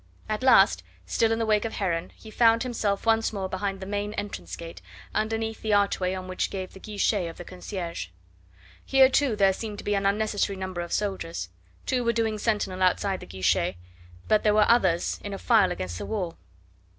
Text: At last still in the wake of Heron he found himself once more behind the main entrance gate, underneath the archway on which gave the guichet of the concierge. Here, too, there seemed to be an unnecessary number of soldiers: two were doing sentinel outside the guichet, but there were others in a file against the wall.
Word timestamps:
At 0.27 0.41
last 0.41 0.81
still 1.05 1.31
in 1.31 1.37
the 1.37 1.45
wake 1.45 1.63
of 1.63 1.73
Heron 1.73 2.09
he 2.15 2.31
found 2.31 2.63
himself 2.63 3.05
once 3.05 3.31
more 3.31 3.47
behind 3.47 3.79
the 3.79 3.85
main 3.85 4.15
entrance 4.15 4.55
gate, 4.55 4.81
underneath 5.13 5.61
the 5.61 5.73
archway 5.73 6.15
on 6.15 6.27
which 6.27 6.49
gave 6.49 6.73
the 6.73 6.79
guichet 6.79 7.27
of 7.27 7.37
the 7.37 7.45
concierge. 7.45 8.07
Here, 8.83 9.09
too, 9.09 9.35
there 9.35 9.53
seemed 9.53 9.77
to 9.77 9.83
be 9.83 9.93
an 9.93 10.07
unnecessary 10.07 10.57
number 10.57 10.81
of 10.81 10.91
soldiers: 10.91 11.49
two 11.85 12.03
were 12.03 12.13
doing 12.13 12.39
sentinel 12.39 12.81
outside 12.81 13.19
the 13.19 13.27
guichet, 13.27 13.75
but 14.27 14.41
there 14.41 14.55
were 14.55 14.65
others 14.67 15.19
in 15.23 15.35
a 15.35 15.37
file 15.37 15.71
against 15.71 15.99
the 15.99 16.07
wall. 16.07 16.35